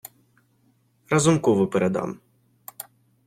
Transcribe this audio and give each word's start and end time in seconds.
Разумкову 1.11 1.67
передам. 1.73 2.19